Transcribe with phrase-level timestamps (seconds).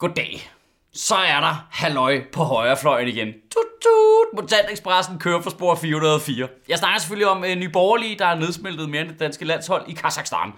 [0.00, 0.50] Goddag.
[0.92, 3.28] Så er der halløj på højrefløjen igen.
[3.28, 4.42] Tut, tut.
[4.42, 6.48] Mutant kører for spor 404.
[6.68, 9.92] Jeg snakker selvfølgelig om øh, Nyborgerlige, der er nedsmeltet mere end det danske landshold i
[9.92, 10.52] Kazakhstan.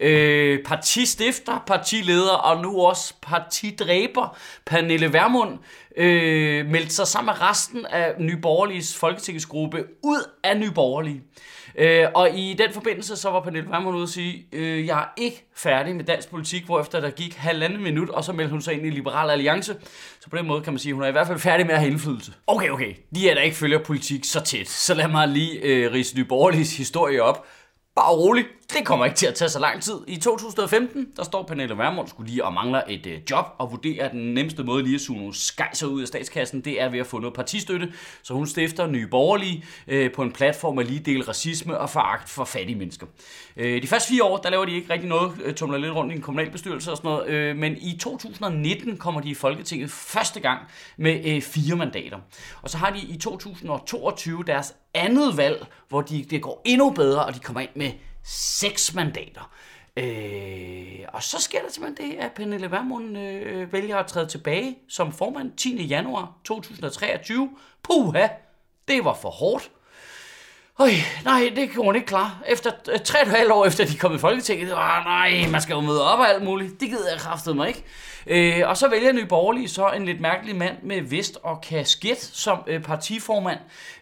[0.00, 5.58] Øh, partistifter, partileder og nu også partidræber Pernille Vermund
[5.96, 11.22] øh, meldte sig sammen med resten af Nyborgerliges folketingsgruppe ud af Nyborgerlige.
[11.80, 15.04] Øh, og i den forbindelse, så var Pernille Vermund ude og sige, øh, jeg er
[15.16, 18.62] ikke færdig med dansk politik, hvor efter der gik halvanden minut, og så meldte hun
[18.62, 19.76] sig ind i Liberal Alliance.
[20.20, 21.74] Så på den måde kan man sige, at hun er i hvert fald færdig med
[21.74, 22.32] at have indflydelse.
[22.46, 25.92] Okay, okay, de er der ikke følger politik så tæt, så lad mig lige øh,
[25.92, 27.46] rise Nyborgerliges historie op.
[27.96, 29.94] Bare rolig, det kommer ikke til at tage så lang tid.
[30.06, 34.04] I 2015, der står Pernille Vermund skulle lige og mangler et øh, job, og vurderer,
[34.04, 36.98] at den nemmeste måde lige at suge nogle skejser ud af statskassen, det er ved
[36.98, 37.92] at få noget partistøtte.
[38.22, 42.28] Så hun stifter Nye Borgerlige øh, på en platform af lige del racisme og foragt
[42.28, 43.06] for fattige mennesker.
[43.56, 46.12] Øh, de første fire år, der laver de ikke rigtig noget, øh, tumler lidt rundt
[46.12, 50.40] i en kommunalbestyrelse og sådan noget, øh, men i 2019 kommer de i Folketinget første
[50.40, 50.60] gang
[50.96, 52.18] med øh, fire mandater.
[52.62, 57.24] Og så har de i 2022 deres andet valg, hvor de, det går endnu bedre,
[57.24, 57.90] og de kommer ind med
[58.28, 59.50] seks mandater.
[59.96, 64.78] Øh, og så sker der simpelthen det, at Pernille Vermund øh, vælger at træde tilbage
[64.88, 65.86] som formand 10.
[65.86, 67.50] januar 2023.
[67.82, 68.28] Puha,
[68.88, 69.70] det var for hårdt.
[70.80, 70.90] Øj,
[71.24, 72.30] nej, det kunne hun ikke klare.
[72.46, 75.60] Efter øh, tre og halvt år efter, de kom i Folketinget, åh, ah, nej, man
[75.60, 76.80] skal jo møde op og alt muligt.
[76.80, 77.84] Det gider jeg kraftede mig ikke.
[78.26, 82.18] Øh, og så vælger Nye Borgerlige så en lidt mærkelig mand med vest og kasket
[82.18, 83.58] som øh, partiformand.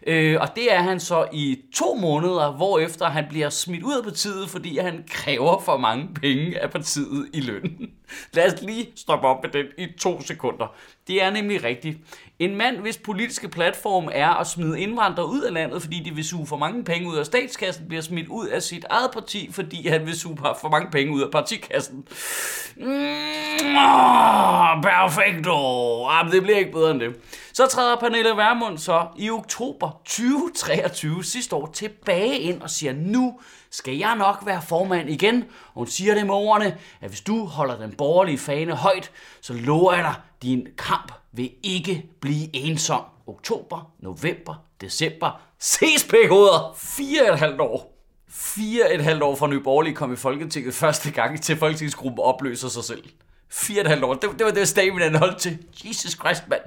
[0.07, 3.97] Øh, og det er han så i to måneder, hvor efter han bliver smidt ud
[3.97, 7.77] af partiet, fordi han kræver for mange penge af partiet i løn.
[8.33, 10.75] Lad os lige stoppe op med den i to sekunder.
[11.07, 11.97] Det er nemlig rigtigt.
[12.39, 16.23] En mand, hvis politiske platform er at smide indvandrere ud af landet, fordi de vil
[16.23, 19.87] suge for mange penge ud af statskassen, bliver smidt ud af sit eget parti, fordi
[19.87, 22.07] han vil suge for mange penge ud af partikassen.
[22.77, 25.55] Mm, oh, perfekto.
[26.05, 27.15] Ah, Jamen, det bliver ikke bedre end det.
[27.57, 33.39] Så træder Pernille Vermund så i oktober 2023 sidste år tilbage ind og siger, nu
[33.71, 35.43] skal jeg nok være formand igen.
[35.43, 39.11] Og hun siger det med ordene, at hvis du holder den borgerlige fane højt,
[39.41, 43.01] så lover jeg dig, din kamp vil ikke blive ensom.
[43.27, 45.41] Oktober, november, december.
[45.59, 46.75] Ses, pækhoveder!
[46.77, 48.03] Fire og et halvt år.
[48.29, 52.19] Fire og et halvt år fra Nye Borgerlige kom i Folketinget første gang til Folketingsgruppen
[52.19, 53.03] opløser sig selv.
[53.49, 54.13] Fire og et halvt år.
[54.13, 55.57] Det, det var det, Staminen holdt til.
[55.85, 56.61] Jesus Christ, mand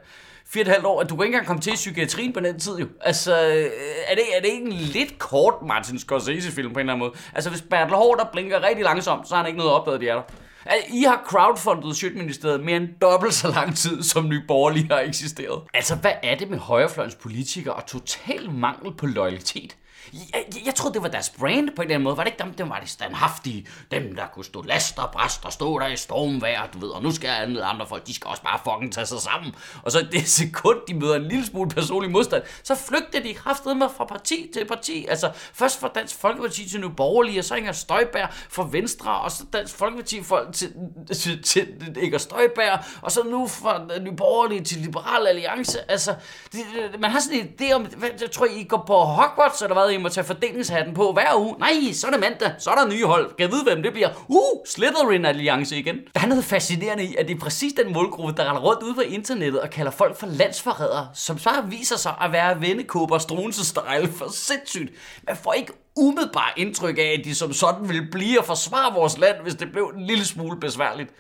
[0.53, 2.61] fire og et halvt år, at du kan ikke engang komme til psykiatrien på den
[2.61, 2.87] tid jo.
[3.01, 3.71] Altså, øh,
[4.09, 7.19] er det, er det ikke en lidt kort Martin Scorsese-film på en eller anden måde?
[7.35, 10.15] Altså, hvis Bertel Hård, blinker rigtig langsomt, så har han ikke noget opdaget, de er
[10.15, 10.23] der.
[10.67, 15.01] Altså, I har crowdfundet Sjøtministeriet mere end dobbelt så lang tid, som Nye Borgerlige har
[15.01, 15.63] eksisteret.
[15.75, 19.77] Altså, hvad er det med højrefløjens politikere og total mangel på loyalitet?
[20.13, 22.17] Jeg, jeg, jeg troede, det var deres brand på en eller anden måde.
[22.17, 23.67] Var det ikke dem, dem var det standhaftige?
[23.91, 26.89] Dem, der kunne stå last og bræst og stå der i stormvejr, du ved.
[26.89, 29.55] Og nu skal alle andre folk, de skal også bare fucking tage sig sammen.
[29.83, 33.77] Og så det sekund, de møder en lille smule personlig modstand, så flygter de kraftet
[33.77, 35.07] med fra parti til parti.
[35.09, 39.31] Altså, først fra Dansk Folkeparti til Nye Borgerlige, og så Inger Støjberg fra Venstre, og
[39.31, 40.73] så Dansk Folkeparti folk til,
[41.15, 45.91] til, til Inger Støjberg, og så nu fra Nye Borgerlige til Liberal Alliance.
[45.91, 46.15] Altså,
[46.53, 46.61] det,
[47.01, 49.90] man har sådan en idé om, hvad, jeg tror, I går på Hogwarts, eller hvad,
[49.91, 51.57] i må tage fordelingshatten på hver uge.
[51.59, 53.27] Nej, så er det mandag, så er der nye hold.
[53.27, 54.09] Kan jeg vide, hvem det bliver?
[54.29, 55.97] Uh, Slytherin Alliance igen.
[56.15, 58.95] Der er noget fascinerende i, at det er præcis den målgruppe, der render rundt ude
[58.95, 64.19] på internettet og kalder folk for landsforrædere, som så viser sig at være vennekåber Strunse-style
[64.19, 64.93] for sindssygt.
[65.27, 69.19] Man får ikke umiddelbart indtryk af, at de som sådan vil blive og forsvare vores
[69.19, 71.11] land, hvis det blev en lille smule besværligt.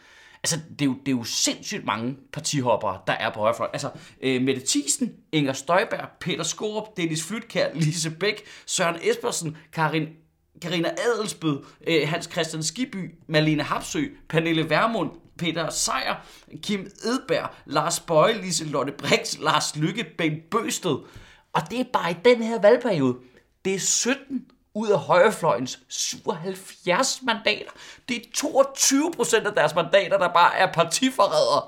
[0.43, 3.71] Altså, det er, jo, det er jo sindssygt mange partihoppere, der er på højrefløjen.
[3.73, 3.91] Altså,
[4.23, 10.09] øh, Mette Thiesen, Inger Støjberg, Peter Skorup, Dennis Flytkær, Lise Bæk, Søren Espersen, Karin
[10.63, 16.15] Karina Adelsbød, øh, Hans Christian Skiby, Malene Hapsø, Pernille Vermund, Peter Sejer,
[16.63, 20.97] Kim Edberg, Lars Bøje, Lise Lotte Brix, Lars Lykke, Bengt Bøsted.
[21.53, 23.17] Og det er bare i den her valgperiode.
[23.65, 27.71] Det er 17 ud af højrefløjens 77 mandater.
[28.09, 31.63] Det er 22 procent af deres mandater, der bare er partiforrædere.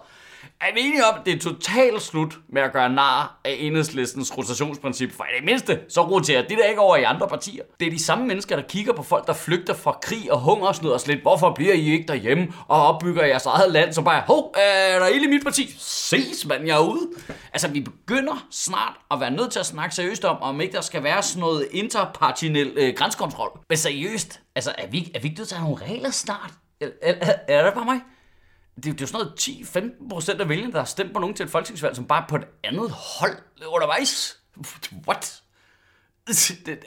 [0.63, 4.39] Er vi enige om, at det er totalt slut med at gøre nar af enhedslistens
[4.39, 5.13] rotationsprincip?
[5.13, 7.63] For i det mindste, så roterer det der ikke over i andre partier.
[7.81, 10.91] Det er de samme mennesker, der kigger på folk, der flygter fra krig og hungersnød
[10.91, 11.19] og slet.
[11.19, 13.93] Hvorfor bliver I ikke derhjemme og opbygger jeres eget land?
[13.93, 15.75] Så bare, hov, er der ild i mit parti?
[15.79, 17.11] Ses, mand, jeg er ude.
[17.53, 20.81] Altså, vi begynder snart at være nødt til at snakke seriøst om, om ikke der
[20.81, 23.59] skal være sådan noget interpartinel øh, grænsekontrol.
[23.69, 26.51] Men seriøst, altså, er vi, er vi ikke nødt til at have nogle regler snart?
[26.81, 28.01] Er, er, er det bare mig?
[28.77, 31.37] Det, det er jo sådan noget 10-15 procent af vælgerne, der har stemt på nogen
[31.37, 33.37] til et folketingsvalg, som bare på et andet hold
[33.67, 34.39] undervejs.
[35.09, 35.39] What?
[36.27, 36.79] Det, det,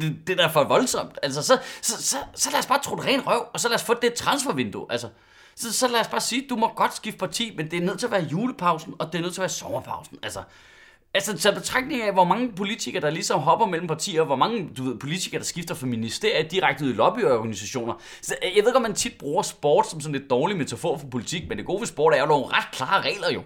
[0.00, 1.18] det, det er da for voldsomt.
[1.22, 3.74] Altså, så, så, så, så lad os bare tro det ren røv, og så lad
[3.74, 4.86] os få det transfervindue.
[4.90, 5.08] Altså,
[5.56, 7.98] Så, så lad os bare sige, du må godt skifte parti, men det er nødt
[7.98, 10.18] til at være julepausen, og det er nødt til at være sommerpausen.
[10.22, 10.42] Altså,
[11.16, 14.82] Altså, så betragtning af, hvor mange politikere, der ligesom hopper mellem partier, hvor mange du
[14.84, 17.94] ved, politikere, der skifter fra ministerier direkte ud i lobbyorganisationer.
[18.22, 21.06] Så øh, jeg ved godt, man tit bruger sport som sådan lidt dårlig metafor for
[21.06, 23.42] politik, men det gode ved sport er jo nogle ret klare regler jo.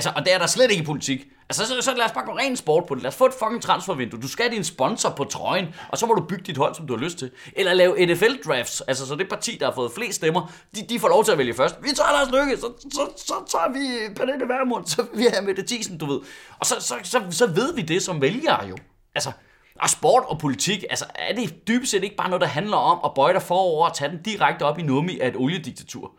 [0.00, 1.26] Altså, og det er der slet ikke i politik.
[1.48, 3.02] Altså, så, så lad os bare gå ren sport på det.
[3.02, 4.20] Lad os få et fucking transfervindue.
[4.20, 6.86] Du skal have din sponsor på trøjen, og så må du bygge dit hold, som
[6.86, 7.30] du har lyst til.
[7.56, 8.82] Eller lave NFL-drafts.
[8.88, 11.38] Altså, så det parti, der har fået flest stemmer, de, de får lov til at
[11.38, 11.76] vælge først.
[11.82, 15.66] Vi tager Lars Lykke, så, så, så tager vi Pernille Vermund, så vi har Mette
[15.66, 16.20] Thiesen, du ved.
[16.58, 18.76] Og så, så, så, så ved vi det som vælgere jo.
[19.14, 19.32] Altså,
[19.80, 23.00] og sport og politik, altså er det dybest set ikke bare noget, der handler om
[23.04, 26.12] at bøje dig forover og tage den direkte op i nummi af et oliediktatur?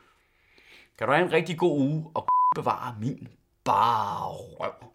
[0.98, 3.28] Kan du have en rigtig god uge og bevare min
[3.66, 4.28] bare
[4.60, 4.91] røv.